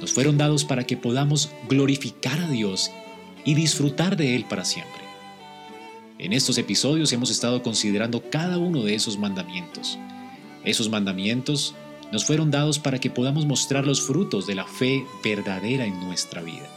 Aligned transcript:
nos 0.00 0.12
fueron 0.12 0.38
dados 0.38 0.64
para 0.64 0.84
que 0.84 0.96
podamos 0.96 1.50
glorificar 1.68 2.38
a 2.40 2.48
Dios 2.48 2.90
y 3.44 3.54
disfrutar 3.54 4.16
de 4.16 4.36
Él 4.36 4.44
para 4.48 4.64
siempre. 4.64 5.02
En 6.18 6.32
estos 6.32 6.58
episodios 6.58 7.12
hemos 7.12 7.30
estado 7.30 7.62
considerando 7.62 8.22
cada 8.28 8.58
uno 8.58 8.82
de 8.82 8.94
esos 8.94 9.18
mandamientos. 9.18 9.98
Esos 10.64 10.90
mandamientos 10.90 11.74
nos 12.10 12.24
fueron 12.24 12.50
dados 12.50 12.78
para 12.78 12.98
que 12.98 13.10
podamos 13.10 13.46
mostrar 13.46 13.86
los 13.86 14.02
frutos 14.02 14.46
de 14.46 14.54
la 14.54 14.64
fe 14.64 15.04
verdadera 15.22 15.84
en 15.84 16.00
nuestra 16.00 16.42
vida. 16.42 16.68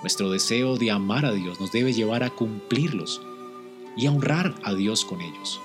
Nuestro 0.00 0.30
deseo 0.30 0.76
de 0.76 0.90
amar 0.90 1.26
a 1.26 1.32
Dios 1.32 1.60
nos 1.60 1.72
debe 1.72 1.92
llevar 1.92 2.22
a 2.22 2.30
cumplirlos 2.30 3.20
y 3.96 4.06
a 4.06 4.12
honrar 4.12 4.54
a 4.62 4.74
Dios 4.74 5.04
con 5.04 5.20
ellos. 5.20 5.60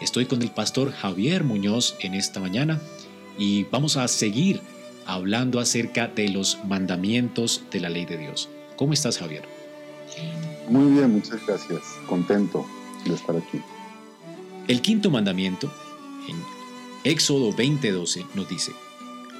Estoy 0.00 0.26
con 0.26 0.42
el 0.42 0.50
pastor 0.50 0.92
Javier 0.92 1.44
Muñoz 1.44 1.96
en 2.00 2.14
esta 2.14 2.40
mañana 2.40 2.80
y 3.36 3.64
vamos 3.64 3.96
a 3.96 4.06
seguir 4.08 4.60
hablando 5.08 5.58
acerca 5.58 6.06
de 6.06 6.28
los 6.28 6.58
mandamientos 6.66 7.64
de 7.72 7.80
la 7.80 7.88
ley 7.88 8.04
de 8.04 8.18
Dios. 8.18 8.50
¿Cómo 8.76 8.92
estás, 8.92 9.16
Javier? 9.18 9.42
Muy 10.68 10.92
bien, 10.92 11.14
muchas 11.14 11.44
gracias. 11.46 11.80
Contento 12.06 12.66
de 13.06 13.14
estar 13.14 13.34
aquí. 13.34 13.60
El 14.68 14.82
quinto 14.82 15.10
mandamiento, 15.10 15.72
en 16.28 16.36
Éxodo 17.10 17.52
20:12, 17.54 18.26
nos 18.34 18.48
dice, 18.50 18.72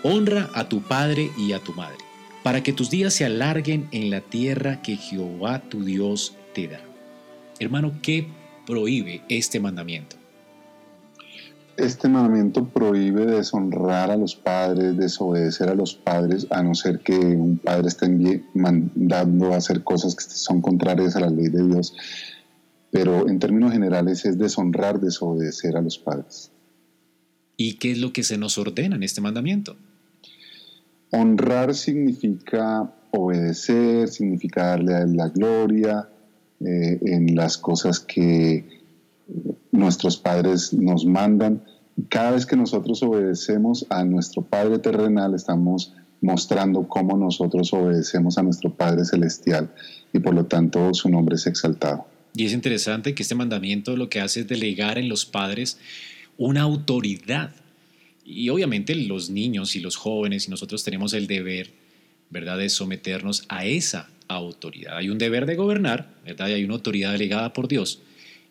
Honra 0.02 0.48
a 0.55 0.70
tu 0.70 0.80
padre 0.80 1.30
y 1.36 1.52
a 1.52 1.58
tu 1.58 1.75
madre, 1.75 1.98
para 2.42 2.62
que 2.62 2.72
tus 2.72 2.88
días 2.88 3.12
se 3.12 3.27
alarguen 3.27 3.88
en 3.92 4.08
la 4.08 4.22
tierra 4.22 4.80
que 4.80 4.97
Jehová 4.97 5.60
tu 5.69 5.84
Dios 5.84 6.34
te 6.55 6.69
da. 6.69 6.80
Hermano, 7.58 7.92
¿qué 8.00 8.27
prohíbe 8.66 9.22
este 9.28 9.60
mandamiento? 9.60 10.16
Este 11.79 12.09
mandamiento 12.09 12.69
prohíbe 12.69 13.25
deshonrar 13.25 14.11
a 14.11 14.17
los 14.17 14.34
padres, 14.34 14.97
desobedecer 14.97 15.69
a 15.69 15.77
los 15.77 15.95
padres, 15.95 16.45
a 16.51 16.61
no 16.61 16.75
ser 16.75 16.99
que 16.99 17.16
un 17.16 17.59
padre 17.59 17.87
esté 17.87 18.43
mandando 18.53 19.53
a 19.53 19.59
hacer 19.59 19.84
cosas 19.84 20.17
que 20.17 20.25
son 20.25 20.61
contrarias 20.61 21.15
a 21.15 21.21
la 21.21 21.31
ley 21.31 21.49
de 21.49 21.65
Dios. 21.65 21.94
Pero 22.91 23.28
en 23.28 23.38
términos 23.38 23.72
generales 23.72 24.25
es 24.25 24.38
deshonrar, 24.38 24.99
desobedecer 24.99 25.77
a 25.77 25.81
los 25.81 25.99
padres. 25.99 26.50
¿Y 27.56 27.75
qué 27.75 27.93
es 27.93 27.99
lo 27.99 28.12
que 28.12 28.25
se 28.25 28.38
nos 28.38 28.59
ordena 28.59 28.97
en 28.97 29.05
este 29.05 29.21
mandamiento? 29.21 29.77
Honrar 31.11 31.77
significa 31.77 32.93
obedecer, 33.12 34.09
significa 34.09 34.67
darle 34.67 34.97
a 34.97 35.06
la 35.06 35.28
gloria 35.28 36.09
eh, 36.59 36.99
en 37.03 37.37
las 37.37 37.56
cosas 37.56 38.00
que 38.00 38.83
nuestros 39.78 40.16
padres 40.16 40.72
nos 40.72 41.05
mandan. 41.05 41.62
Cada 42.09 42.33
vez 42.33 42.47
que 42.47 42.56
nosotros 42.56 43.03
obedecemos 43.03 43.87
a 43.89 44.05
nuestro 44.05 44.43
Padre 44.43 44.78
terrenal, 44.78 45.34
estamos 45.34 45.94
mostrando 46.21 46.89
cómo 46.89 47.16
nosotros 47.16 47.72
obedecemos 47.72 48.38
a 48.38 48.43
nuestro 48.43 48.75
Padre 48.75 49.05
celestial 49.05 49.71
y 50.12 50.19
por 50.19 50.34
lo 50.34 50.47
tanto 50.47 50.93
su 50.94 51.09
nombre 51.09 51.37
es 51.37 51.47
exaltado. 51.47 52.06
Y 52.34 52.44
es 52.44 52.53
interesante 52.53 53.15
que 53.15 53.22
este 53.22 53.34
mandamiento 53.34 53.97
lo 53.97 54.09
que 54.09 54.21
hace 54.21 54.41
es 54.41 54.49
delegar 54.49 54.99
en 54.99 55.09
los 55.09 55.25
padres 55.25 55.78
una 56.37 56.62
autoridad. 56.62 57.50
Y 58.25 58.50
obviamente 58.50 58.94
los 58.94 59.31
niños 59.31 59.75
y 59.75 59.81
los 59.81 59.97
jóvenes 59.97 60.47
y 60.47 60.50
nosotros 60.50 60.84
tenemos 60.84 61.15
el 61.15 61.27
deber, 61.27 61.72
¿verdad?, 62.31 62.59
de 62.59 62.69
someternos 62.69 63.44
a 63.49 63.65
esa 63.65 64.11
autoridad. 64.28 64.99
Hay 64.99 65.09
un 65.09 65.19
deber 65.19 65.47
de 65.47 65.56
gobernar, 65.56 66.15
¿verdad? 66.25 66.49
Y 66.49 66.53
hay 66.53 66.65
una 66.65 66.75
autoridad 66.75 67.12
delegada 67.12 67.53
por 67.53 67.67
Dios 67.67 68.03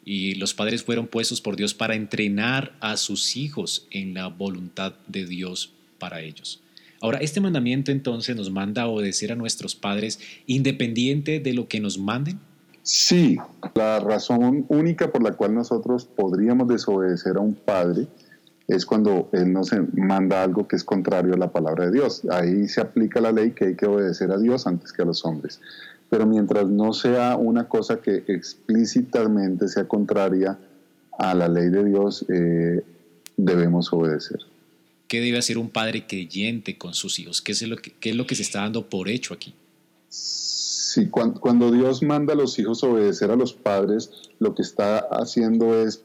y 0.10 0.36
los 0.36 0.54
padres 0.54 0.84
fueron 0.84 1.06
puestos 1.08 1.42
por 1.42 1.58
Dios 1.58 1.74
para 1.74 1.94
entrenar 1.94 2.72
a 2.80 2.96
sus 2.96 3.36
hijos 3.36 3.90
en 3.92 4.14
la 4.14 4.28
voluntad 4.28 4.94
de 5.06 5.26
Dios 5.26 5.74
para 6.00 6.22
ellos. 6.22 6.64
Ahora, 7.02 7.18
este 7.18 7.42
mandamiento 7.42 7.92
entonces 7.92 8.34
nos 8.34 8.50
manda 8.50 8.84
a 8.84 8.88
obedecer 8.88 9.34
a 9.34 9.36
nuestros 9.36 9.76
padres 9.76 10.22
independiente 10.46 11.42
de 11.42 11.54
lo 11.54 11.68
que 11.68 11.82
nos 11.82 12.00
manden. 12.00 12.40
Sí, 12.84 13.38
la 13.76 14.00
razón 14.00 14.66
única 14.70 15.12
por 15.12 15.22
la 15.22 15.34
cual 15.34 15.54
nosotros 15.54 16.06
podríamos 16.06 16.70
desobedecer 16.70 17.36
a 17.36 17.42
un 17.42 17.56
padre 17.56 18.08
es 18.70 18.86
cuando 18.86 19.28
él 19.34 19.52
nos 19.52 19.72
manda 19.92 20.42
algo 20.42 20.70
que 20.70 20.78
es 20.78 20.86
contrario 20.86 21.34
a 21.34 21.38
la 21.38 21.52
palabra 21.52 21.88
de 21.88 21.92
Dios. 21.92 22.22
Ahí 22.32 22.70
se 22.70 22.80
aplica 22.80 23.20
la 23.20 23.34
ley 23.34 23.52
que 23.52 23.66
hay 23.66 23.76
que 23.76 23.86
obedecer 23.86 24.32
a 24.32 24.38
Dios 24.38 24.68
antes 24.68 24.94
que 24.94 25.02
a 25.02 25.06
los 25.06 25.26
hombres 25.26 25.60
pero 26.10 26.26
mientras 26.26 26.68
no 26.68 26.94
sea 26.94 27.36
una 27.36 27.68
cosa 27.68 28.02
que 28.02 28.24
explícitamente 28.28 29.68
sea 29.68 29.88
contraria 29.88 30.58
a 31.18 31.34
la 31.34 31.48
ley 31.48 31.70
de 31.70 31.84
Dios, 31.84 32.26
eh, 32.30 32.84
debemos 33.36 33.92
obedecer. 33.92 34.40
¿Qué 35.08 35.22
debe 35.22 35.38
hacer 35.38 35.58
un 35.58 35.70
padre 35.70 36.06
creyente 36.08 36.78
con 36.78 36.94
sus 36.94 37.20
hijos? 37.20 37.42
¿Qué 37.42 37.54
es 37.54 37.62
lo 37.64 37.78
que, 37.78 37.94
es 38.02 38.16
lo 38.16 38.26
que 38.26 38.36
se 38.36 38.44
está 38.44 38.62
dando 38.62 38.90
por 38.90 39.10
hecho 39.10 39.34
aquí? 39.34 39.54
Sí, 40.10 41.08
cuando, 41.10 41.40
cuando 41.40 41.72
Dios 41.72 42.02
manda 42.04 42.34
a 42.34 42.36
los 42.36 42.58
hijos 42.60 42.84
obedecer 42.84 43.32
a 43.32 43.36
los 43.36 43.54
padres, 43.54 44.12
lo 44.40 44.56
que 44.56 44.62
está 44.62 45.00
haciendo 45.00 45.82
es 45.82 46.04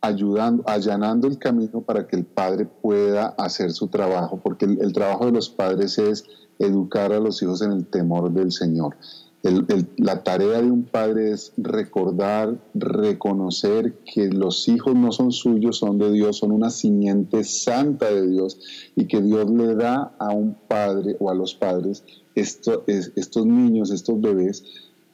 ayudando, 0.00 0.62
allanando 0.66 1.26
el 1.26 1.38
camino 1.38 1.80
para 1.82 2.06
que 2.06 2.16
el 2.16 2.24
padre 2.24 2.66
pueda 2.66 3.28
hacer 3.38 3.72
su 3.72 3.88
trabajo, 3.88 4.40
porque 4.42 4.64
el 4.64 4.92
trabajo 4.92 5.26
de 5.26 5.32
los 5.32 5.48
padres 5.48 5.98
es 5.98 6.24
educar 6.58 7.12
a 7.12 7.20
los 7.20 7.42
hijos 7.42 7.62
en 7.62 7.72
el 7.72 7.86
temor 7.86 8.32
del 8.32 8.52
Señor 8.52 8.96
la 9.42 10.24
tarea 10.24 10.60
de 10.60 10.70
un 10.70 10.84
padre 10.84 11.30
es 11.30 11.52
recordar, 11.56 12.58
reconocer 12.74 13.94
que 14.04 14.28
los 14.28 14.68
hijos 14.68 14.94
no 14.96 15.12
son 15.12 15.30
suyos, 15.30 15.78
son 15.78 15.98
de 15.98 16.10
Dios, 16.10 16.38
son 16.38 16.50
una 16.50 16.70
simiente 16.70 17.44
santa 17.44 18.10
de 18.10 18.26
Dios 18.26 18.60
y 18.96 19.06
que 19.06 19.22
Dios 19.22 19.48
le 19.50 19.76
da 19.76 20.14
a 20.18 20.30
un 20.30 20.56
padre 20.66 21.16
o 21.20 21.30
a 21.30 21.34
los 21.34 21.54
padres 21.54 22.04
estos 22.34 23.46
niños, 23.46 23.90
estos 23.90 24.20
bebés 24.20 24.64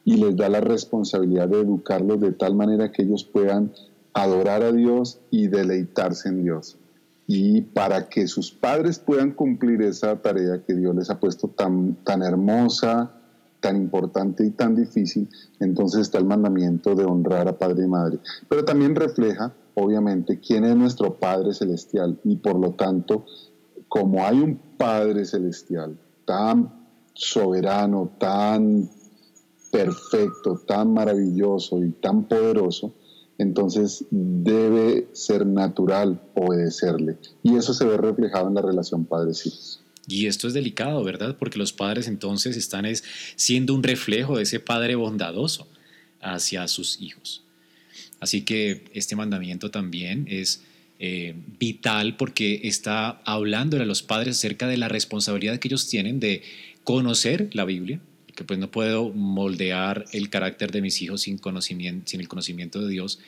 y 0.05 0.17
les 0.17 0.35
da 0.35 0.49
la 0.49 0.61
responsabilidad 0.61 1.47
de 1.49 1.61
educarlos 1.61 2.19
de 2.19 2.31
tal 2.31 2.55
manera 2.55 2.91
que 2.91 3.03
ellos 3.03 3.23
puedan 3.23 3.73
adorar 4.13 4.63
a 4.63 4.71
Dios 4.71 5.19
y 5.29 5.47
deleitarse 5.47 6.29
en 6.29 6.43
Dios. 6.43 6.77
Y 7.27 7.61
para 7.61 8.07
que 8.07 8.27
sus 8.27 8.51
padres 8.51 8.99
puedan 8.99 9.31
cumplir 9.31 9.81
esa 9.81 10.21
tarea 10.21 10.61
que 10.65 10.75
Dios 10.75 10.95
les 10.95 11.09
ha 11.09 11.19
puesto 11.19 11.47
tan, 11.47 11.95
tan 12.03 12.21
hermosa, 12.21 13.14
tan 13.65 13.77
importante 13.77 14.45
y 14.45 14.51
tan 14.51 14.75
difícil, 14.75 15.27
entonces 15.59 16.01
está 16.01 16.19
el 16.19 16.25
mandamiento 16.25 16.93
de 16.93 17.03
honrar 17.03 17.47
a 17.47 17.57
padre 17.57 17.85
y 17.85 17.87
madre. 17.87 18.19
Pero 18.47 18.63
también 18.63 18.93
refleja, 18.93 19.55
obviamente, 19.73 20.39
quién 20.39 20.65
es 20.65 20.75
nuestro 20.75 21.15
Padre 21.15 21.51
Celestial 21.51 22.19
y 22.23 22.35
por 22.35 22.59
lo 22.59 22.73
tanto, 22.73 23.25
como 23.87 24.23
hay 24.23 24.39
un 24.39 24.59
Padre 24.77 25.25
Celestial 25.25 25.97
tan 26.25 26.71
soberano, 27.15 28.11
tan 28.19 28.87
perfecto, 29.71 30.61
tan 30.67 30.93
maravilloso 30.93 31.83
y 31.83 31.89
tan 31.89 32.25
poderoso, 32.25 32.93
entonces 33.39 34.05
debe 34.11 35.09
ser 35.13 35.47
natural 35.47 36.21
obedecerle. 36.35 37.17
Y 37.41 37.55
eso 37.55 37.73
se 37.73 37.85
ve 37.85 37.97
reflejado 37.97 38.47
en 38.47 38.53
la 38.53 38.61
relación 38.61 39.05
padres-hijos. 39.05 39.84
Y 40.07 40.27
esto 40.27 40.47
es 40.47 40.53
delicado, 40.53 41.03
¿verdad? 41.03 41.35
Porque 41.37 41.57
los 41.57 41.73
padres 41.73 42.07
entonces 42.07 42.57
están 42.57 42.85
siendo 43.35 43.73
un 43.73 43.83
reflejo 43.83 44.37
de 44.37 44.43
ese 44.43 44.59
padre 44.59 44.95
bondadoso 44.95 45.67
hacia 46.21 46.67
sus 46.67 47.01
hijos. 47.01 47.43
Así 48.19 48.41
que 48.41 48.85
este 48.93 49.15
mandamiento 49.15 49.71
también 49.71 50.25
es 50.29 50.63
eh, 50.99 51.35
vital 51.59 52.15
porque 52.17 52.61
está 52.63 53.21
hablando 53.25 53.77
a 53.77 53.85
los 53.85 54.01
padres 54.01 54.37
acerca 54.37 54.67
de 54.67 54.77
la 54.77 54.87
responsabilidad 54.87 55.59
que 55.59 55.67
ellos 55.67 55.87
tienen 55.87 56.19
de 56.19 56.41
conocer 56.83 57.49
la 57.53 57.65
Biblia, 57.65 57.99
que 58.35 58.43
pues 58.43 58.59
no 58.59 58.69
puedo 58.69 59.09
moldear 59.11 60.05
el 60.11 60.29
carácter 60.29 60.71
de 60.71 60.81
mis 60.81 61.01
hijos 61.01 61.21
sin, 61.21 61.37
conocimiento, 61.37 62.07
sin 62.07 62.19
el 62.19 62.27
conocimiento 62.27 62.81
de 62.81 62.89
Dios. 62.89 63.19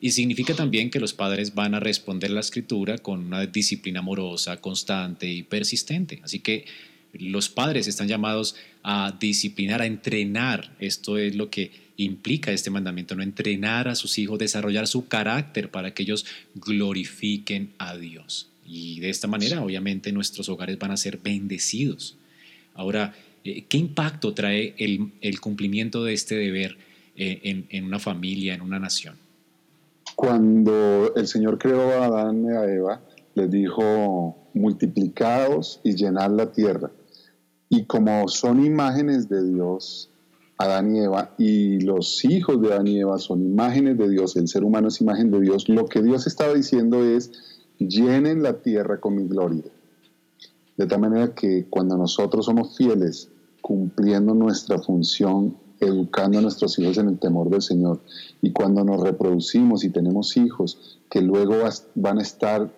Y 0.00 0.10
significa 0.10 0.54
también 0.54 0.90
que 0.90 1.00
los 1.00 1.14
padres 1.14 1.54
van 1.54 1.74
a 1.74 1.80
responder 1.80 2.30
la 2.30 2.40
escritura 2.40 2.98
con 2.98 3.26
una 3.26 3.46
disciplina 3.46 4.00
amorosa, 4.00 4.60
constante 4.60 5.30
y 5.30 5.42
persistente. 5.42 6.20
Así 6.22 6.40
que 6.40 6.66
los 7.12 7.48
padres 7.48 7.86
están 7.86 8.08
llamados 8.08 8.56
a 8.82 9.16
disciplinar, 9.18 9.80
a 9.80 9.86
entrenar. 9.86 10.74
Esto 10.80 11.16
es 11.16 11.34
lo 11.34 11.48
que 11.48 11.70
implica 11.96 12.52
este 12.52 12.70
mandamiento, 12.70 13.14
no 13.14 13.22
entrenar 13.22 13.88
a 13.88 13.94
sus 13.94 14.18
hijos, 14.18 14.38
desarrollar 14.38 14.86
su 14.86 15.08
carácter 15.08 15.70
para 15.70 15.94
que 15.94 16.02
ellos 16.02 16.26
glorifiquen 16.54 17.72
a 17.78 17.96
Dios. 17.96 18.48
Y 18.66 19.00
de 19.00 19.10
esta 19.10 19.28
manera, 19.28 19.62
obviamente, 19.62 20.12
nuestros 20.12 20.48
hogares 20.48 20.78
van 20.78 20.90
a 20.90 20.96
ser 20.96 21.18
bendecidos. 21.18 22.16
Ahora, 22.74 23.14
¿qué 23.68 23.78
impacto 23.78 24.34
trae 24.34 24.74
el, 24.78 25.40
cumplimiento 25.40 26.04
de 26.04 26.14
este 26.14 26.34
deber 26.36 26.76
eh, 27.16 27.40
en, 27.44 27.66
en 27.70 27.84
una 27.84 27.98
familia, 27.98 28.54
en 28.54 28.62
una 28.62 28.78
nación? 28.78 29.16
Cuando 30.14 31.14
el 31.14 31.26
Señor 31.26 31.58
creó 31.58 31.90
a 32.02 32.06
Adán 32.06 32.44
y 32.44 32.50
a 32.50 32.64
Eva, 32.64 33.02
les 33.34 33.50
dijo, 33.50 34.36
multiplicados 34.54 35.80
y 35.84 35.94
llenad 35.94 36.30
la 36.30 36.52
tierra. 36.52 36.90
Y 37.68 37.84
como 37.84 38.26
son 38.28 38.64
imágenes 38.64 39.28
de 39.28 39.44
Dios, 39.44 40.10
Adán 40.58 40.96
y 40.96 41.00
Eva, 41.00 41.34
y 41.36 41.80
los 41.80 42.24
hijos 42.24 42.60
de 42.62 42.72
Adán 42.72 42.86
y 42.86 43.00
Eva 43.00 43.18
son 43.18 43.42
imágenes 43.42 43.98
de 43.98 44.08
Dios, 44.08 44.36
el 44.36 44.48
ser 44.48 44.64
humano 44.64 44.88
es 44.88 45.00
imagen 45.00 45.30
de 45.30 45.40
Dios, 45.40 45.68
lo 45.68 45.86
que 45.86 46.02
Dios 46.02 46.26
estaba 46.26 46.54
diciendo 46.54 47.04
es, 47.04 47.30
llenen 47.78 48.42
la 48.42 48.62
tierra 48.62 49.00
con 49.00 49.16
mi 49.16 49.28
gloria. 49.28 49.64
De 50.76 50.86
tal 50.86 51.00
manera 51.00 51.34
que 51.34 51.66
cuando 51.68 51.96
nosotros 51.96 52.46
somos 52.46 52.76
fieles, 52.76 53.28
cumpliendo 53.66 54.32
nuestra 54.32 54.78
función, 54.78 55.56
educando 55.80 56.38
a 56.38 56.40
nuestros 56.40 56.78
hijos 56.78 56.98
en 56.98 57.08
el 57.08 57.18
temor 57.18 57.50
del 57.50 57.62
Señor, 57.62 58.00
y 58.40 58.52
cuando 58.52 58.84
nos 58.84 59.00
reproducimos 59.00 59.82
y 59.82 59.90
tenemos 59.90 60.36
hijos 60.36 61.00
que 61.10 61.20
luego 61.20 61.56
van 61.96 62.18
a 62.20 62.22
estar 62.22 62.72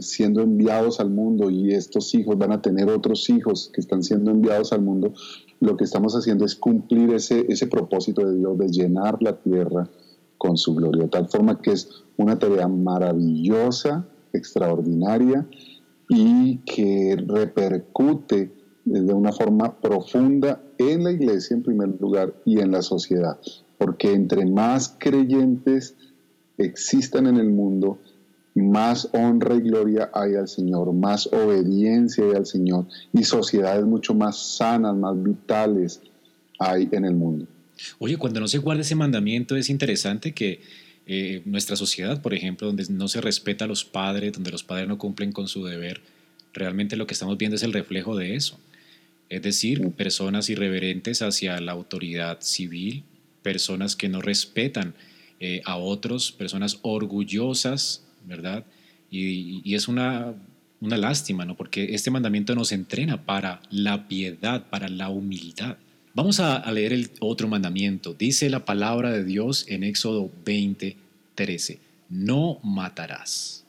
siendo 0.00 0.40
enviados 0.40 1.00
al 1.00 1.10
mundo 1.10 1.50
y 1.50 1.74
estos 1.74 2.14
hijos 2.14 2.38
van 2.38 2.52
a 2.52 2.62
tener 2.62 2.88
otros 2.88 3.28
hijos 3.28 3.70
que 3.74 3.82
están 3.82 4.02
siendo 4.02 4.30
enviados 4.30 4.72
al 4.72 4.80
mundo, 4.80 5.12
lo 5.60 5.76
que 5.76 5.84
estamos 5.84 6.14
haciendo 6.14 6.46
es 6.46 6.54
cumplir 6.54 7.12
ese, 7.12 7.44
ese 7.50 7.66
propósito 7.66 8.26
de 8.26 8.38
Dios 8.38 8.56
de 8.56 8.68
llenar 8.68 9.22
la 9.22 9.36
tierra 9.36 9.86
con 10.38 10.56
su 10.56 10.74
gloria, 10.74 11.02
de 11.02 11.10
tal 11.10 11.28
forma 11.28 11.60
que 11.60 11.72
es 11.72 11.90
una 12.16 12.38
tarea 12.38 12.68
maravillosa, 12.68 14.08
extraordinaria 14.32 15.46
y 16.08 16.56
que 16.64 17.16
repercute 17.16 18.55
de 18.86 19.12
una 19.12 19.32
forma 19.32 19.80
profunda 19.80 20.62
en 20.78 21.02
la 21.02 21.10
iglesia 21.10 21.56
en 21.56 21.64
primer 21.64 22.00
lugar 22.00 22.32
y 22.44 22.60
en 22.60 22.70
la 22.70 22.82
sociedad, 22.82 23.36
porque 23.78 24.12
entre 24.12 24.46
más 24.46 24.94
creyentes 24.96 25.96
existan 26.56 27.26
en 27.26 27.36
el 27.36 27.50
mundo, 27.50 27.98
más 28.54 29.08
honra 29.12 29.56
y 29.56 29.60
gloria 29.60 30.08
hay 30.14 30.36
al 30.36 30.46
Señor, 30.46 30.92
más 30.92 31.26
obediencia 31.26 32.24
hay 32.24 32.36
al 32.36 32.46
Señor 32.46 32.86
y 33.12 33.24
sociedades 33.24 33.84
mucho 33.84 34.14
más 34.14 34.56
sanas, 34.56 34.94
más 34.94 35.20
vitales 35.20 36.00
hay 36.60 36.88
en 36.92 37.04
el 37.04 37.14
mundo. 37.14 37.46
Oye, 37.98 38.16
cuando 38.16 38.38
no 38.38 38.46
se 38.46 38.58
guarda 38.58 38.82
ese 38.82 38.94
mandamiento 38.94 39.56
es 39.56 39.68
interesante 39.68 40.32
que 40.32 40.60
eh, 41.08 41.42
nuestra 41.44 41.74
sociedad, 41.74 42.22
por 42.22 42.34
ejemplo, 42.34 42.68
donde 42.68 42.86
no 42.88 43.08
se 43.08 43.20
respeta 43.20 43.64
a 43.64 43.68
los 43.68 43.84
padres, 43.84 44.32
donde 44.32 44.52
los 44.52 44.62
padres 44.62 44.86
no 44.86 44.96
cumplen 44.96 45.32
con 45.32 45.48
su 45.48 45.64
deber, 45.64 46.00
realmente 46.52 46.96
lo 46.96 47.06
que 47.06 47.14
estamos 47.14 47.36
viendo 47.36 47.56
es 47.56 47.64
el 47.64 47.72
reflejo 47.72 48.16
de 48.16 48.36
eso. 48.36 48.58
Es 49.28 49.42
decir, 49.42 49.90
personas 49.92 50.48
irreverentes 50.50 51.22
hacia 51.22 51.60
la 51.60 51.72
autoridad 51.72 52.40
civil, 52.40 53.04
personas 53.42 53.96
que 53.96 54.08
no 54.08 54.22
respetan 54.22 54.94
eh, 55.40 55.62
a 55.64 55.76
otros, 55.76 56.32
personas 56.32 56.78
orgullosas 56.82 58.06
¿verdad? 58.26 58.64
Y, 59.10 59.74
es 59.74 59.88
una, 59.88 60.34
una 60.80 60.96
lástima, 60.96 61.44
¿no? 61.44 61.56
Porque 61.56 61.94
este 61.94 62.10
mandamiento 62.10 62.54
nos 62.54 62.72
entrena 62.72 63.24
para 63.24 63.62
la 63.70 64.08
piedad, 64.08 64.68
para 64.68 64.88
la 64.88 65.08
humildad. 65.08 65.76
Vamos 66.14 66.40
a, 66.40 66.70
leer 66.70 66.92
el 66.92 67.10
otro 67.20 67.48
mandamiento. 67.48 68.14
Dice 68.14 68.50
la 68.50 68.64
palabra 68.64 69.12
de 69.12 69.24
Dios 69.24 69.66
en 69.68 69.84
Éxodo 69.84 70.30
20, 70.44 70.96
13. 71.34 71.78
No 72.08 72.58
matarás. 72.62 73.64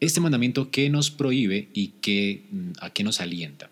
Este 0.00 0.20
mandamiento, 0.20 0.70
¿qué 0.70 0.90
nos 0.90 1.10
prohíbe 1.10 1.68
y 1.72 1.88
qué, 2.00 2.44
a 2.80 2.90
qué 2.90 3.04
nos 3.04 3.20
alienta? 3.20 3.70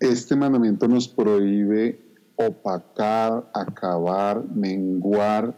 Este 0.00 0.34
mandamiento 0.34 0.88
nos 0.88 1.08
prohíbe 1.08 2.00
opacar, 2.34 3.50
acabar, 3.52 4.42
menguar 4.48 5.54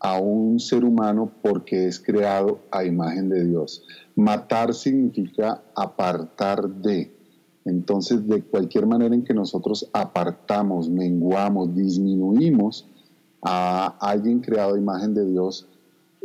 a 0.00 0.18
un 0.18 0.58
ser 0.58 0.86
humano 0.86 1.30
porque 1.42 1.86
es 1.86 2.00
creado 2.00 2.60
a 2.70 2.82
imagen 2.84 3.28
de 3.28 3.44
Dios. 3.44 3.86
Matar 4.16 4.72
significa 4.72 5.62
apartar 5.76 6.66
de. 6.66 7.14
Entonces, 7.66 8.26
de 8.26 8.42
cualquier 8.42 8.86
manera 8.86 9.14
en 9.14 9.22
que 9.22 9.34
nosotros 9.34 9.90
apartamos, 9.92 10.88
menguamos, 10.88 11.74
disminuimos 11.74 12.88
a 13.42 13.98
alguien 14.00 14.40
creado 14.40 14.76
a 14.76 14.78
imagen 14.78 15.12
de 15.12 15.26
Dios, 15.26 15.68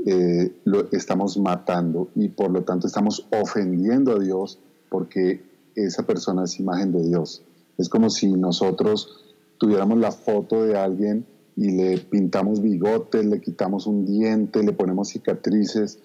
eh, 0.05 0.55
lo 0.63 0.89
estamos 0.93 1.37
matando 1.37 2.07
y 2.15 2.29
por 2.29 2.51
lo 2.51 2.63
tanto 2.63 2.87
estamos 2.87 3.27
ofendiendo 3.31 4.13
a 4.13 4.19
Dios 4.19 4.59
porque 4.89 5.43
esa 5.75 6.03
persona 6.03 6.45
es 6.45 6.57
imagen 6.57 6.93
de 6.93 7.05
Dios. 7.05 7.43
Es 7.79 7.89
como 7.89 8.09
si 8.09 8.27
nosotros 8.27 9.25
tuviéramos 9.57 9.97
la 9.97 10.11
foto 10.11 10.63
de 10.63 10.77
alguien 10.77 11.25
y 11.55 11.71
le 11.71 11.97
pintamos 11.97 12.61
bigotes, 12.61 13.25
le 13.25 13.41
quitamos 13.41 13.87
un 13.87 14.05
diente, 14.05 14.61
le 14.63 14.73
ponemos 14.73 15.09
cicatrices. 15.09 15.99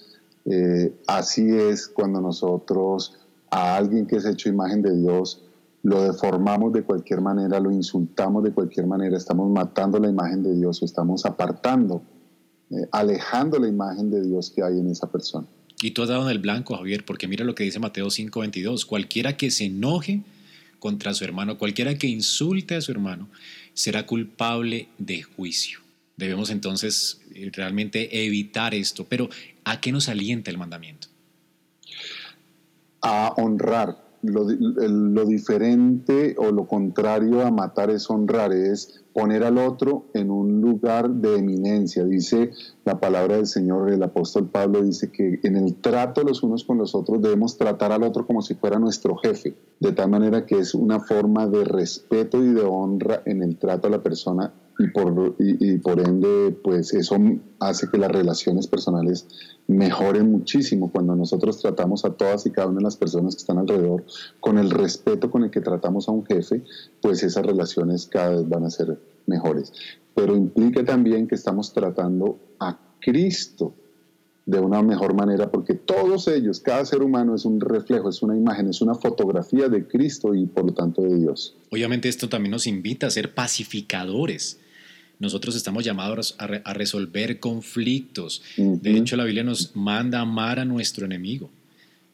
Eh, 0.44 0.94
así 1.06 1.48
es 1.50 1.88
cuando 1.88 2.20
nosotros 2.20 3.18
a 3.50 3.76
alguien 3.76 4.06
que 4.06 4.16
es 4.16 4.24
hecho 4.24 4.48
imagen 4.48 4.82
de 4.82 4.96
Dios 4.96 5.42
lo 5.82 6.02
deformamos 6.02 6.72
de 6.72 6.82
cualquier 6.82 7.20
manera, 7.20 7.60
lo 7.60 7.70
insultamos 7.70 8.42
de 8.44 8.52
cualquier 8.52 8.86
manera, 8.86 9.16
estamos 9.16 9.50
matando 9.50 9.98
la 9.98 10.08
imagen 10.08 10.42
de 10.42 10.54
Dios 10.54 10.80
o 10.80 10.84
estamos 10.84 11.26
apartando, 11.26 12.02
eh, 12.70 12.88
alejando 12.90 13.58
la 13.58 13.68
imagen 13.68 14.10
de 14.10 14.22
Dios 14.22 14.50
que 14.50 14.62
hay 14.62 14.78
en 14.78 14.88
esa 14.90 15.10
persona. 15.10 15.46
Y 15.82 15.90
tú 15.90 16.02
has 16.02 16.08
dado 16.08 16.22
en 16.22 16.30
el 16.30 16.38
blanco, 16.38 16.76
Javier, 16.76 17.04
porque 17.04 17.28
mira 17.28 17.44
lo 17.44 17.54
que 17.54 17.64
dice 17.64 17.80
Mateo 17.80 18.06
5:22, 18.06 18.86
cualquiera 18.86 19.36
que 19.36 19.50
se 19.50 19.66
enoje 19.66 20.22
contra 20.84 21.14
su 21.14 21.24
hermano, 21.24 21.56
cualquiera 21.56 21.96
que 21.96 22.06
insulte 22.06 22.74
a 22.74 22.82
su 22.82 22.92
hermano, 22.92 23.30
será 23.72 24.04
culpable 24.04 24.88
de 24.98 25.22
juicio. 25.22 25.80
Debemos 26.14 26.50
entonces 26.50 27.22
eh, 27.34 27.50
realmente 27.54 28.26
evitar 28.26 28.74
esto. 28.74 29.06
Pero 29.06 29.30
¿a 29.64 29.80
qué 29.80 29.92
nos 29.92 30.10
alienta 30.10 30.50
el 30.50 30.58
mandamiento? 30.58 31.08
A 33.00 33.32
honrar. 33.38 34.03
Lo, 34.24 34.44
lo, 34.48 35.24
diferente 35.26 36.34
o 36.38 36.50
lo 36.50 36.66
contrario 36.66 37.42
a 37.42 37.50
matar 37.50 37.90
es 37.90 38.08
honrar, 38.08 38.52
es 38.52 39.04
poner 39.12 39.44
al 39.44 39.58
otro 39.58 40.06
en 40.14 40.30
un 40.30 40.62
lugar 40.62 41.10
de 41.10 41.36
eminencia. 41.36 42.04
Dice 42.04 42.50
la 42.84 42.98
palabra 42.98 43.36
del 43.36 43.46
Señor, 43.46 43.90
el 43.90 44.02
apóstol 44.02 44.48
Pablo 44.48 44.82
dice 44.82 45.12
que 45.12 45.40
en 45.42 45.56
el 45.56 45.74
trato 45.76 46.22
los 46.22 46.42
unos 46.42 46.64
con 46.64 46.78
los 46.78 46.94
otros 46.94 47.20
debemos 47.20 47.58
tratar 47.58 47.92
al 47.92 48.02
otro 48.02 48.26
como 48.26 48.40
si 48.40 48.54
fuera 48.54 48.78
nuestro 48.78 49.16
jefe, 49.16 49.56
de 49.78 49.92
tal 49.92 50.08
manera 50.08 50.46
que 50.46 50.58
es 50.58 50.74
una 50.74 51.00
forma 51.00 51.46
de 51.46 51.64
respeto 51.64 52.42
y 52.42 52.54
de 52.54 52.62
honra 52.62 53.22
en 53.26 53.42
el 53.42 53.58
trato 53.58 53.88
a 53.88 53.90
la 53.90 54.02
persona 54.02 54.54
y 54.78 54.88
por, 54.88 55.36
y, 55.38 55.78
por 55.78 56.00
ende, 56.00 56.50
pues 56.62 56.92
eso 56.94 57.16
hace 57.60 57.88
que 57.90 57.98
las 57.98 58.10
relaciones 58.10 58.66
personales 58.66 59.26
mejoren 59.68 60.30
muchísimo 60.30 60.90
cuando 60.90 61.14
nosotros 61.14 61.60
tratamos 61.60 62.04
a 62.04 62.10
todas 62.10 62.44
y 62.46 62.50
cada 62.50 62.68
una 62.68 62.78
de 62.78 62.84
las 62.84 62.96
personas 62.96 63.36
que 63.36 63.40
están 63.40 63.58
alrededor 63.58 64.04
con 64.40 64.58
el 64.58 64.70
respeto 64.70 65.30
con 65.30 65.44
el 65.44 65.50
que 65.50 65.60
tratamos 65.60 66.08
a 66.08 66.12
un 66.12 66.26
jefe, 66.26 66.64
pues 67.00 67.22
esas 67.22 67.46
relaciones 67.46 68.06
cada 68.06 68.30
vez 68.30 68.48
van 68.48 68.64
a 68.64 68.70
ser 68.70 68.98
mejores. 69.26 69.72
Pero 70.14 70.36
implica 70.36 70.84
también 70.84 71.28
que 71.28 71.36
estamos 71.36 71.72
tratando 71.72 72.38
a 72.58 72.78
Cristo 73.00 73.74
de 74.46 74.58
una 74.60 74.82
mejor 74.82 75.14
manera, 75.14 75.50
porque 75.50 75.74
todos 75.74 76.28
ellos, 76.28 76.60
cada 76.60 76.84
ser 76.84 77.02
humano 77.02 77.34
es 77.34 77.44
un 77.44 77.60
reflejo, 77.60 78.10
es 78.10 78.22
una 78.22 78.36
imagen, 78.36 78.68
es 78.68 78.82
una 78.82 78.94
fotografía 78.94 79.68
de 79.68 79.86
Cristo 79.86 80.34
y 80.34 80.46
por 80.46 80.66
lo 80.66 80.74
tanto 80.74 81.00
de 81.00 81.16
Dios. 81.16 81.56
Obviamente 81.70 82.08
esto 82.08 82.28
también 82.28 82.50
nos 82.50 82.66
invita 82.66 83.06
a 83.06 83.10
ser 83.10 83.34
pacificadores 83.34 84.60
nosotros 85.24 85.56
estamos 85.56 85.84
llamados 85.84 86.36
a, 86.38 86.46
resolver 86.74 87.40
conflictos. 87.40 88.42
De 88.56 88.96
hecho, 88.96 89.16
la 89.16 89.24
Biblia 89.24 89.42
nos 89.42 89.74
manda 89.74 90.20
amar 90.20 90.60
a 90.60 90.64
nuestro 90.64 91.06
enemigo. 91.06 91.50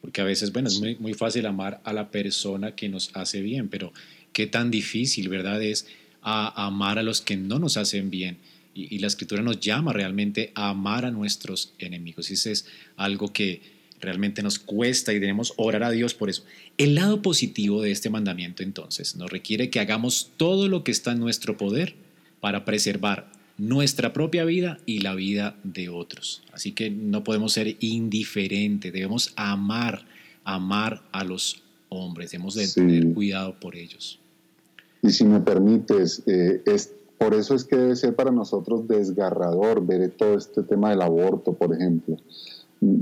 Porque 0.01 0.21
a 0.21 0.23
veces, 0.23 0.51
bueno, 0.51 0.67
es 0.67 0.79
muy, 0.99 1.13
fácil 1.13 1.45
amar 1.45 1.79
a 1.83 1.93
la 1.93 2.09
persona 2.09 2.73
que 2.73 2.89
nos 2.89 3.11
hace 3.13 3.41
bien, 3.41 3.69
pero 3.69 3.93
qué 4.33 4.47
tan 4.47 4.71
difícil, 4.71 5.29
¿verdad? 5.29 5.61
Es 5.61 5.85
amar 6.21 6.97
a 6.97 7.03
los 7.03 7.21
que 7.21 7.37
no 7.37 7.59
nos 7.59 7.77
hacen 7.77 8.09
bien 8.09 8.37
y, 8.73 8.99
la 8.99 9.07
escritura 9.07 9.41
nos 9.41 9.59
llama 9.59 9.93
realmente 9.93 10.51
a 10.55 10.69
amar 10.69 11.05
a 11.05 11.11
nuestros 11.11 11.73
enemigos. 11.77 12.29
Y 12.31 12.33
eso 12.33 12.49
es 12.49 12.65
algo 12.95 13.31
que 13.31 13.61
realmente 13.99 14.41
nos 14.41 14.57
cuesta 14.59 15.13
y 15.13 15.19
debemos 15.19 15.53
orar 15.57 15.83
a 15.83 15.91
Dios 15.91 16.13
por 16.13 16.29
eso. 16.29 16.43
El 16.77 16.95
lado 16.95 17.21
positivo 17.21 17.81
de 17.81 17.91
este 17.91 18.09
mandamiento 18.09 18.63
entonces 18.63 19.15
nos 19.15 19.29
requiere 19.29 19.69
que 19.69 19.79
hagamos 19.79 20.31
todo 20.37 20.67
lo 20.67 20.83
que 20.83 20.91
está 20.91 21.11
en 21.11 21.19
nuestro 21.19 21.57
poder 21.57 21.95
para 22.41 22.65
preservar 22.65 23.31
nuestra 23.57 24.11
propia 24.11 24.43
vida 24.43 24.79
y 24.85 24.99
la 24.99 25.13
vida 25.13 25.55
de 25.63 25.89
otros. 25.89 26.41
Así 26.51 26.73
que 26.73 26.89
no 26.89 27.23
podemos 27.23 27.53
ser 27.53 27.77
indiferentes, 27.79 28.91
debemos 28.91 29.31
amar, 29.35 30.05
amar 30.43 31.03
a 31.11 31.23
los 31.23 31.63
hombres, 31.89 32.31
debemos 32.31 32.55
de 32.55 32.67
tener 32.67 33.13
cuidado 33.13 33.59
por 33.59 33.75
ellos. 33.75 34.19
Y 35.03 35.11
si 35.11 35.25
me 35.25 35.39
permites, 35.41 36.23
eh, 36.25 36.61
es, 36.65 36.91
por 37.17 37.33
eso 37.35 37.53
es 37.53 37.63
que 37.63 37.75
debe 37.75 37.95
ser 37.95 38.15
para 38.15 38.31
nosotros 38.31 38.87
desgarrador 38.87 39.85
ver 39.85 40.09
todo 40.11 40.35
este 40.35 40.63
tema 40.63 40.89
del 40.89 41.01
aborto, 41.01 41.53
por 41.53 41.73
ejemplo. 41.73 42.17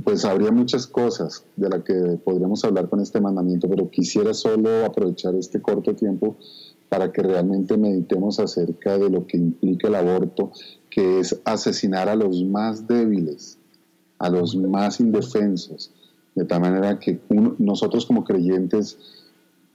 Pues 0.04 0.26
habría 0.26 0.52
muchas 0.52 0.88
cosas 0.88 1.46
de 1.56 1.70
las 1.70 1.84
que 1.84 1.94
podríamos 2.22 2.66
hablar 2.66 2.90
con 2.90 3.00
este 3.00 3.22
mandamiento, 3.22 3.70
pero 3.70 3.90
quisiera 3.90 4.34
solo 4.34 4.84
aprovechar 4.84 5.36
este 5.36 5.62
corto 5.62 5.96
tiempo 5.96 6.36
para 6.90 7.12
que 7.12 7.22
realmente 7.22 7.78
meditemos 7.78 8.40
acerca 8.40 8.98
de 8.98 9.10
lo 9.10 9.26
que 9.28 9.38
implica 9.38 9.88
el 9.88 9.96
aborto, 9.96 10.52
que 10.90 11.20
es 11.20 11.40
asesinar 11.46 12.10
a 12.10 12.16
los 12.16 12.44
más 12.44 12.88
débiles, 12.88 13.60
a 14.18 14.30
los 14.30 14.56
más 14.56 15.00
indefensos, 15.00 15.92
de 16.36 16.46
tal 16.46 16.62
manera 16.62 17.00
que 17.00 17.20
nosotros 17.60 18.06
como 18.06 18.24
creyentes 18.24 18.98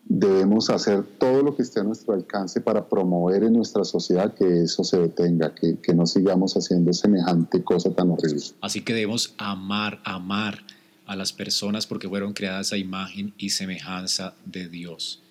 debemos 0.07 0.69
hacer 0.69 1.03
todo 1.19 1.43
lo 1.43 1.57
que 1.57 1.63
esté 1.63 1.81
a 1.81 1.85
nuestro 1.85 2.15
alcance 2.15 2.61
para 2.61 2.89
promover 2.89 3.45
en 3.45 3.55
nuestra 3.55 3.85
sociedad 3.85 4.35
que 4.35 4.63
eso 4.63 4.85
se 4.85 4.99
detenga, 4.99 5.55
que, 5.55 5.79
que 5.79 5.95
no 5.95 6.07
sigamos 6.07 6.55
haciendo 6.55 6.93
semejante 6.93 7.63
cosa 7.63 7.91
tan 7.91 8.11
horrible. 8.11 8.43
Así 8.61 8.83
que 8.83 8.93
debemos 8.93 9.35
amar, 9.39 10.01
amar 10.05 10.59
a 11.07 11.17
las 11.17 11.33
personas 11.33 11.87
porque 11.87 12.09
fueron 12.09 12.33
creadas 12.33 12.73
a 12.73 12.77
imagen 12.77 13.33
y 13.39 13.51
semejanza 13.51 14.35
de 14.45 14.69
Dios. 14.69 15.24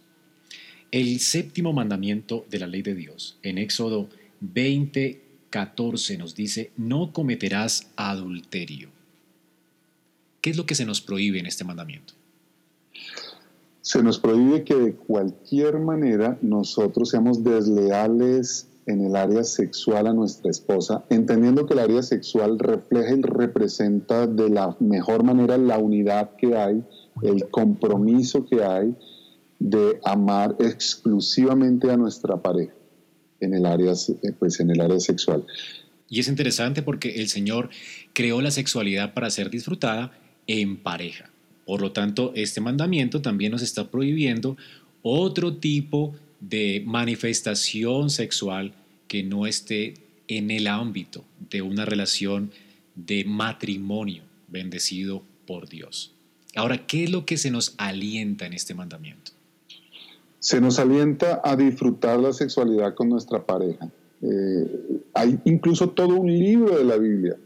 El 0.93 1.19
séptimo 1.21 1.73
mandamiento 1.73 2.45
de 2.51 2.59
la 2.59 2.67
ley 2.67 2.83
de 2.83 2.93
Dios, 2.93 3.39
en 3.41 3.57
Éxodo 3.57 4.09
20, 4.41 5.19
14, 5.49 6.19
nos 6.19 6.35
dice, 6.35 6.69
no 6.77 7.11
cometerás 7.11 7.87
adulterio. 7.95 8.89
¿Qué 10.39 10.51
es 10.51 10.55
lo 10.55 10.67
que 10.67 10.75
se 10.75 10.85
nos 10.85 11.01
prohíbe 11.01 11.39
en 11.39 11.47
este 11.47 11.63
mandamiento? 11.63 12.13
Se 13.81 14.03
nos 14.03 14.19
prohíbe 14.19 14.63
que 14.63 14.75
de 14.75 14.93
cualquier 14.93 15.79
manera 15.79 16.37
nosotros 16.43 17.09
seamos 17.09 17.43
desleales 17.43 18.67
en 18.85 19.03
el 19.03 19.15
área 19.15 19.43
sexual 19.43 20.05
a 20.05 20.13
nuestra 20.13 20.51
esposa, 20.51 21.05
entendiendo 21.09 21.65
que 21.65 21.73
el 21.73 21.79
área 21.79 22.03
sexual 22.03 22.59
refleja 22.59 23.15
y 23.15 23.21
representa 23.23 24.27
de 24.27 24.47
la 24.47 24.77
mejor 24.79 25.23
manera 25.23 25.57
la 25.57 25.79
unidad 25.79 26.35
que 26.35 26.55
hay, 26.55 26.83
el 27.23 27.49
compromiso 27.49 28.45
que 28.45 28.63
hay, 28.63 28.95
de 29.63 29.97
amar 30.03 30.57
exclusivamente 30.59 31.89
a 31.89 31.95
nuestra 31.95 32.41
pareja 32.41 32.73
en 33.39 33.53
el 33.53 33.65
área, 33.65 33.93
eh, 33.93 34.31
pues 34.37 34.59
en 34.59 34.69
el 34.71 34.81
área 34.81 34.99
sexual. 34.99 35.45
Y 36.09 36.19
es 36.19 36.27
interesante 36.27 36.81
porque 36.83 37.21
el 37.21 37.29
Señor 37.29 37.69
creó 38.11 38.41
la 38.41 38.51
sexualidad 38.51 39.13
para 39.13 39.29
ser 39.29 39.49
disfrutada 39.49 40.11
en 40.47 40.75
pareja. 40.75 41.29
Por 41.65 41.79
lo 41.79 41.93
tanto, 41.93 42.33
este 42.35 42.59
mandamiento 42.59 43.21
también 43.21 43.53
nos 43.53 43.61
está 43.61 43.89
prohibiendo 43.89 44.57
otro 45.01 45.55
tipo 45.55 46.13
de 46.41 46.83
manifestación 46.85 48.09
sexual 48.09 48.73
que 49.07 49.23
no 49.23 49.47
esté 49.47 49.93
en 50.27 50.51
el 50.51 50.67
ámbito 50.67 51.23
de 51.49 51.61
una 51.61 51.85
relación 51.85 52.51
de 52.95 53.23
matrimonio 53.23 54.23
bendecido 54.49 55.23
por 55.47 55.69
Dios. 55.69 56.11
Ahora, 56.53 56.85
¿qué 56.85 57.05
es 57.05 57.11
lo 57.11 57.25
que 57.25 57.37
se 57.37 57.49
nos 57.49 57.75
alienta 57.77 58.45
en 58.45 58.51
este 58.51 58.73
mandamiento? 58.73 59.31
Se 60.43 60.59
nos 60.59 60.77
alienta 60.77 61.39
a 61.41 61.55
disfrutar 61.55 62.19
la 62.19 62.33
sexualidad 62.33 62.95
con 62.95 63.07
nuestra 63.07 63.45
pareja. 63.45 63.89
Eh, 64.21 65.01
hay 65.13 65.39
incluso 65.45 65.91
todo 65.91 66.17
un 66.17 66.27
libro 66.27 66.77
de 66.77 66.83
la 66.83 66.97
Biblia 66.97 67.37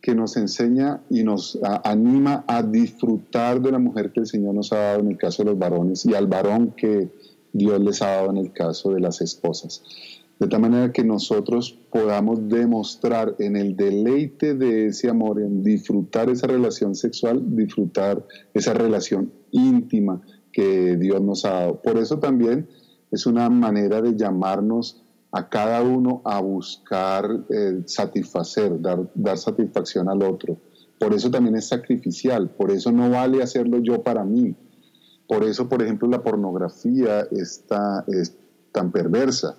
que 0.00 0.14
nos 0.14 0.34
enseña 0.38 1.02
y 1.10 1.24
nos 1.24 1.58
anima 1.84 2.46
a 2.48 2.62
disfrutar 2.62 3.60
de 3.60 3.70
la 3.70 3.78
mujer 3.78 4.12
que 4.12 4.20
el 4.20 4.26
Señor 4.26 4.54
nos 4.54 4.72
ha 4.72 4.78
dado 4.78 5.00
en 5.00 5.08
el 5.08 5.18
caso 5.18 5.44
de 5.44 5.50
los 5.50 5.58
varones 5.58 6.06
y 6.06 6.14
al 6.14 6.26
varón 6.26 6.72
que 6.74 7.10
Dios 7.52 7.78
les 7.80 8.00
ha 8.00 8.12
dado 8.12 8.30
en 8.30 8.38
el 8.38 8.50
caso 8.50 8.94
de 8.94 9.00
las 9.00 9.20
esposas. 9.20 9.82
De 10.38 10.46
tal 10.46 10.62
manera 10.62 10.90
que 10.90 11.04
nosotros 11.04 11.78
podamos 11.90 12.48
demostrar 12.48 13.36
en 13.40 13.56
el 13.56 13.76
deleite 13.76 14.54
de 14.54 14.86
ese 14.86 15.10
amor, 15.10 15.38
en 15.38 15.62
disfrutar 15.62 16.30
esa 16.30 16.46
relación 16.46 16.94
sexual, 16.94 17.42
disfrutar 17.54 18.24
esa 18.54 18.72
relación 18.72 19.32
íntima, 19.50 20.22
Dios 20.60 21.20
nos 21.20 21.44
ha 21.44 21.50
dado. 21.50 21.82
Por 21.82 21.98
eso 21.98 22.18
también 22.18 22.68
es 23.10 23.26
una 23.26 23.48
manera 23.48 24.02
de 24.02 24.16
llamarnos 24.16 25.02
a 25.30 25.48
cada 25.48 25.82
uno 25.82 26.22
a 26.24 26.40
buscar 26.40 27.44
eh, 27.50 27.82
satisfacer, 27.86 28.80
dar, 28.80 29.10
dar 29.14 29.38
satisfacción 29.38 30.08
al 30.08 30.22
otro. 30.22 30.56
Por 30.98 31.14
eso 31.14 31.30
también 31.30 31.56
es 31.56 31.68
sacrificial, 31.68 32.50
por 32.50 32.70
eso 32.70 32.90
no 32.90 33.10
vale 33.10 33.42
hacerlo 33.42 33.78
yo 33.78 34.02
para 34.02 34.24
mí. 34.24 34.56
Por 35.28 35.44
eso, 35.44 35.68
por 35.68 35.82
ejemplo, 35.82 36.08
la 36.08 36.22
pornografía 36.22 37.20
está, 37.30 38.04
es 38.08 38.34
tan 38.72 38.90
perversa, 38.90 39.56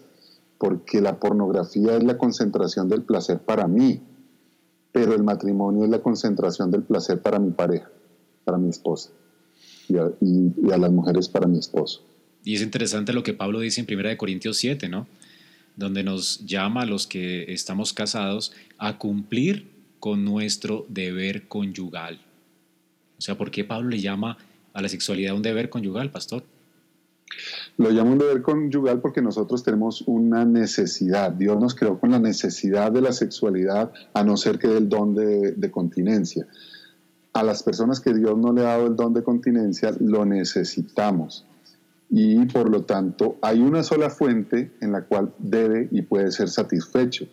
porque 0.57 0.99
la 0.99 1.19
pornografía 1.19 1.95
es 1.95 2.03
la 2.03 2.17
concentración 2.17 2.89
del 2.89 3.03
placer 3.03 3.39
para 3.39 3.67
mí, 3.67 4.01
pero 4.91 5.13
el 5.13 5.23
matrimonio 5.23 5.85
es 5.85 5.89
la 5.89 6.01
concentración 6.01 6.71
del 6.71 6.83
placer 6.83 7.21
para 7.21 7.39
mi 7.39 7.51
pareja, 7.51 7.89
para 8.43 8.57
mi 8.57 8.69
esposa 8.69 9.11
y 9.89 10.71
a, 10.71 10.77
las 10.77 10.91
mujeres 10.91 11.27
para 11.27 11.47
mi 11.47 11.57
esposo. 11.59 12.03
Y 12.43 12.55
es 12.55 12.61
interesante 12.61 13.13
lo 13.13 13.23
que 13.23 13.33
Pablo 13.33 13.59
dice 13.59 13.81
en 13.81 13.99
1 13.99 14.17
Corintios 14.17 14.57
7, 14.57 14.89
¿no? 14.89 15.07
Donde 15.75 16.03
nos 16.03 16.45
llama 16.45 16.81
a 16.81 16.85
los 16.85 17.07
que 17.07 17.51
estamos 17.51 17.93
casados 17.93 18.53
a 18.77 18.97
cumplir 18.97 19.69
con 19.99 20.23
nuestro 20.23 20.85
deber 20.89 21.47
conyugal. 21.47 22.21
O 23.17 23.21
sea, 23.21 23.37
¿por 23.37 23.51
qué 23.51 23.63
Pablo 23.63 23.89
le 23.89 23.99
llama 23.99 24.37
a 24.73 24.81
la 24.81 24.89
sexualidad 24.89 25.35
un 25.35 25.41
deber 25.41 25.69
conyugal, 25.69 26.11
pastor? 26.11 26.43
Lo 27.77 27.91
llama 27.91 28.11
un 28.11 28.17
deber 28.17 28.41
conyugal 28.41 29.01
porque 29.01 29.21
nosotros 29.21 29.63
tenemos 29.63 30.01
una 30.07 30.45
necesidad. 30.45 31.31
Dios 31.31 31.59
nos 31.59 31.75
creó 31.75 31.99
con 31.99 32.11
la 32.11 32.19
necesidad 32.19 32.91
de 32.91 33.01
la 33.01 33.11
sexualidad, 33.11 33.91
a 34.13 34.23
no 34.23 34.37
ser 34.37 34.57
que 34.57 34.67
del 34.67 34.89
don 34.89 35.13
de, 35.15 35.51
de 35.51 35.71
continencia 35.71 36.47
a 37.33 37.43
las 37.43 37.63
personas 37.63 37.99
que 37.99 38.13
Dios 38.13 38.37
no 38.37 38.53
le 38.53 38.61
ha 38.61 38.69
dado 38.75 38.87
el 38.87 38.95
don 38.95 39.13
de 39.13 39.23
continencia, 39.23 39.93
lo 39.99 40.25
necesitamos. 40.25 41.45
Y 42.09 42.45
por 42.45 42.69
lo 42.69 42.83
tanto, 42.83 43.37
hay 43.41 43.61
una 43.61 43.83
sola 43.83 44.09
fuente 44.09 44.71
en 44.81 44.91
la 44.91 45.03
cual 45.03 45.31
debe 45.37 45.87
y 45.91 46.01
puede 46.01 46.31
ser 46.31 46.49
satisfecho. 46.49 47.27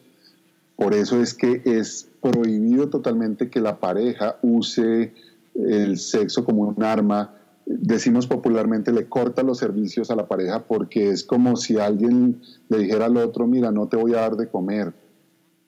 Por 0.77 0.93
eso 0.93 1.23
es 1.23 1.33
que 1.33 1.63
es 1.65 2.09
prohibido 2.21 2.91
totalmente 2.91 3.49
que 3.49 3.61
la 3.61 3.81
pareja 3.81 4.37
use 4.43 5.15
el 5.55 5.99
sexo 5.99 6.45
como 6.45 6.63
un 6.65 6.83
arma. 6.83 7.35
Decimos 7.65 8.27
popularmente, 8.27 8.93
le 8.93 9.09
corta 9.09 9.43
los 9.43 9.59
servicios 9.59 10.11
a 10.11 10.17
la 10.17 10.29
pareja 10.29 10.65
porque 10.65 11.09
es 11.09 11.25
como 11.25 11.57
si 11.57 11.79
alguien 11.79 12.43
le 12.69 12.79
dijera 12.79 13.07
al 13.07 13.17
otro, 13.17 13.47
mira, 13.47 13.73
no 13.73 13.89
te 13.89 13.97
voy 13.97 14.13
a 14.13 14.21
dar 14.21 14.37
de 14.37 14.49
comer 14.49 14.93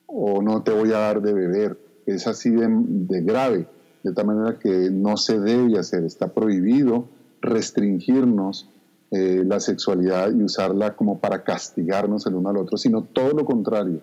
o 0.05 0.43
no 0.43 0.61
te 0.61 0.71
voy 0.71 0.89
a 0.89 0.99
dar 0.99 1.23
de 1.23 1.33
beber. 1.33 1.79
Es 2.05 2.27
así 2.27 2.51
de, 2.51 2.67
de 2.69 3.21
grave 3.21 3.67
de 4.03 4.13
tal 4.13 4.25
manera 4.27 4.59
que 4.59 4.89
no 4.91 5.17
se 5.17 5.39
debe 5.39 5.77
hacer, 5.77 6.03
está 6.03 6.33
prohibido 6.33 7.07
restringirnos 7.41 8.69
eh, 9.11 9.43
la 9.45 9.59
sexualidad 9.59 10.31
y 10.31 10.43
usarla 10.43 10.95
como 10.95 11.19
para 11.19 11.43
castigarnos 11.43 12.25
el 12.27 12.35
uno 12.35 12.49
al 12.49 12.57
otro, 12.57 12.77
sino 12.77 13.03
todo 13.03 13.31
lo 13.31 13.45
contrario, 13.45 14.01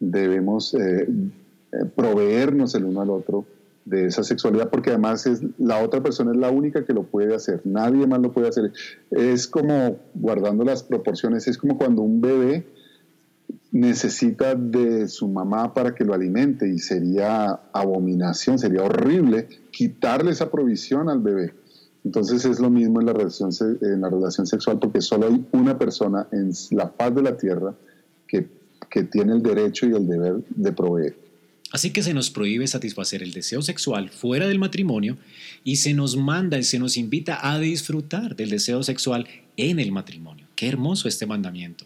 debemos 0.00 0.74
eh, 0.74 1.06
eh, 1.06 1.84
proveernos 1.94 2.74
el 2.74 2.84
uno 2.84 3.02
al 3.02 3.10
otro 3.10 3.44
de 3.84 4.06
esa 4.06 4.22
sexualidad 4.22 4.70
porque 4.70 4.90
además 4.90 5.26
es 5.26 5.42
la 5.58 5.82
otra 5.82 6.02
persona 6.02 6.32
es 6.32 6.36
la 6.36 6.50
única 6.50 6.84
que 6.84 6.92
lo 6.92 7.04
puede 7.04 7.34
hacer, 7.34 7.60
nadie 7.64 8.06
más 8.06 8.20
lo 8.20 8.32
puede 8.32 8.48
hacer. 8.48 8.72
Es 9.10 9.46
como, 9.46 9.96
guardando 10.14 10.64
las 10.64 10.82
proporciones, 10.82 11.46
es 11.46 11.58
como 11.58 11.78
cuando 11.78 12.02
un 12.02 12.20
bebé 12.20 12.66
necesita 13.70 14.54
de 14.54 15.08
su 15.08 15.28
mamá 15.28 15.74
para 15.74 15.94
que 15.94 16.04
lo 16.04 16.14
alimente 16.14 16.68
y 16.68 16.78
sería 16.78 17.60
abominación, 17.72 18.58
sería 18.58 18.82
horrible 18.82 19.48
quitarle 19.70 20.30
esa 20.30 20.50
provisión 20.50 21.08
al 21.08 21.20
bebé. 21.20 21.54
Entonces 22.04 22.44
es 22.44 22.60
lo 22.60 22.70
mismo 22.70 23.00
en 23.00 23.06
la 23.06 23.12
relación, 23.12 23.50
en 23.82 24.00
la 24.00 24.08
relación 24.08 24.46
sexual 24.46 24.78
porque 24.78 25.00
solo 25.00 25.26
hay 25.26 25.44
una 25.52 25.78
persona 25.78 26.26
en 26.32 26.52
la 26.70 26.90
paz 26.90 27.14
de 27.14 27.22
la 27.22 27.36
tierra 27.36 27.74
que, 28.26 28.48
que 28.88 29.02
tiene 29.04 29.32
el 29.32 29.42
derecho 29.42 29.86
y 29.86 29.94
el 29.94 30.06
deber 30.06 30.36
de 30.48 30.72
proveer. 30.72 31.16
Así 31.70 31.90
que 31.90 32.02
se 32.02 32.14
nos 32.14 32.30
prohíbe 32.30 32.66
satisfacer 32.66 33.22
el 33.22 33.32
deseo 33.32 33.60
sexual 33.60 34.08
fuera 34.08 34.48
del 34.48 34.58
matrimonio 34.58 35.18
y 35.64 35.76
se 35.76 35.92
nos 35.92 36.16
manda 36.16 36.56
y 36.56 36.62
se 36.62 36.78
nos 36.78 36.96
invita 36.96 37.52
a 37.52 37.58
disfrutar 37.58 38.36
del 38.36 38.48
deseo 38.48 38.82
sexual 38.82 39.26
en 39.58 39.78
el 39.78 39.92
matrimonio. 39.92 40.46
Qué 40.56 40.66
hermoso 40.68 41.08
este 41.08 41.26
mandamiento 41.26 41.84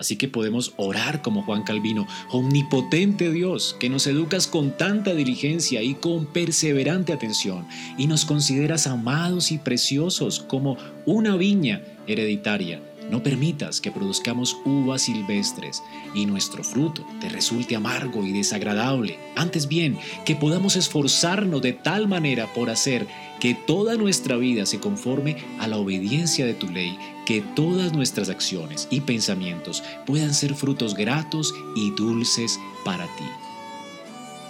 Así 0.00 0.16
que 0.16 0.28
podemos 0.28 0.72
orar 0.78 1.20
como 1.20 1.42
Juan 1.42 1.62
Calvino, 1.62 2.08
omnipotente 2.30 3.30
Dios, 3.30 3.76
que 3.78 3.90
nos 3.90 4.06
educas 4.06 4.46
con 4.46 4.76
tanta 4.76 5.14
diligencia 5.14 5.82
y 5.82 5.94
con 5.94 6.24
perseverante 6.24 7.12
atención, 7.12 7.66
y 7.98 8.06
nos 8.06 8.24
consideras 8.24 8.86
amados 8.86 9.52
y 9.52 9.58
preciosos 9.58 10.40
como 10.40 10.78
una 11.04 11.36
viña 11.36 11.82
hereditaria. 12.06 12.80
No 13.10 13.22
permitas 13.24 13.80
que 13.80 13.90
produzcamos 13.90 14.56
uvas 14.64 15.02
silvestres 15.02 15.82
y 16.14 16.26
nuestro 16.26 16.62
fruto 16.62 17.04
te 17.20 17.28
resulte 17.28 17.74
amargo 17.74 18.24
y 18.24 18.30
desagradable. 18.30 19.18
Antes 19.36 19.66
bien, 19.66 19.98
que 20.24 20.36
podamos 20.36 20.76
esforzarnos 20.76 21.60
de 21.60 21.72
tal 21.72 22.06
manera 22.06 22.46
por 22.54 22.70
hacer 22.70 23.08
que 23.40 23.54
toda 23.54 23.96
nuestra 23.96 24.36
vida 24.36 24.66
se 24.66 24.78
conforme 24.78 25.38
a 25.58 25.66
la 25.66 25.78
obediencia 25.78 26.46
de 26.46 26.54
tu 26.54 26.68
ley, 26.68 26.96
que 27.26 27.40
todas 27.40 27.92
nuestras 27.92 28.28
acciones 28.28 28.86
y 28.90 29.00
pensamientos 29.00 29.82
puedan 30.06 30.34
ser 30.34 30.54
frutos 30.54 30.94
gratos 30.94 31.52
y 31.74 31.90
dulces 31.92 32.60
para 32.84 33.04
ti. 33.16 33.24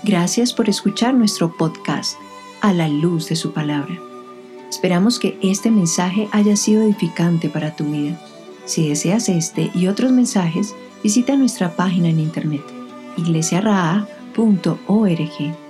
Gracias 0.03 0.53
por 0.53 0.69
escuchar 0.69 1.15
nuestro 1.15 1.57
podcast 1.57 2.17
a 2.61 2.73
la 2.73 2.89
luz 2.89 3.29
de 3.29 3.37
su 3.37 3.53
palabra. 3.53 3.99
Esperamos 4.69 5.19
que 5.19 5.39
este 5.43 5.71
mensaje 5.71 6.29
haya 6.33 6.57
sido 6.57 6.83
edificante 6.83 7.49
para 7.49 7.77
tu 7.77 7.85
vida. 7.85 8.21
Si 8.65 8.89
deseas 8.89 9.29
este 9.29 9.71
y 9.75 9.89
otros 9.89 10.13
mensajes, 10.13 10.75
visita 11.03 11.37
nuestra 11.37 11.77
página 11.77 12.09
en 12.09 12.21
internet 12.21 12.63
iglesiaraa.org. 13.17 15.70